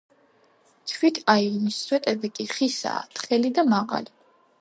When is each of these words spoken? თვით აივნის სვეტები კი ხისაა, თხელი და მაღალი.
თვით 0.91 1.19
აივნის 1.33 1.77
სვეტები 1.89 2.31
კი 2.39 2.47
ხისაა, 2.55 3.05
თხელი 3.19 3.53
და 3.59 3.67
მაღალი. 3.75 4.11